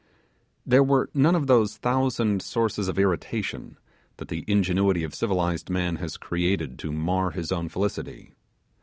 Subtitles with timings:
[0.65, 3.77] There were none of those thousand sources of irritation
[4.17, 8.33] that the ingenuity of civilized man has created to mar his own felicity.